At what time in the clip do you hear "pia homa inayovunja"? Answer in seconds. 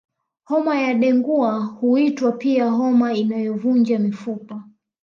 2.31-3.99